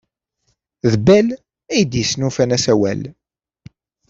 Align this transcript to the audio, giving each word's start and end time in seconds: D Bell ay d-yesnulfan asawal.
D 0.91 0.93
Bell 1.05 1.27
ay 1.71 1.81
d-yesnulfan 1.83 2.55
asawal. 2.55 3.01